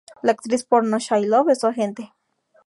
[0.23, 2.11] La actriz porno Shy Love es su agente.